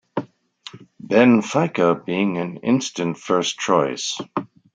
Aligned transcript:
Benfica, 0.99 2.03
being 2.03 2.39
an 2.39 2.57
instant 2.63 3.19
first-choice. 3.19 4.17